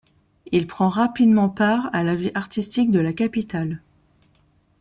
Il 0.51 0.65
prend 0.65 0.89
rapidement 0.89 1.47
part 1.49 1.91
à 1.93 2.01
la 2.01 2.15
vie 2.15 2.31
artistique 2.33 2.89
de 2.89 2.97
la 2.99 3.13
capitale. 3.13 3.83